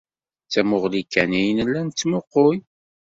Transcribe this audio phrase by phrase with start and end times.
[0.45, 2.57] D tamuɣli kan ay nella nettmuqqul.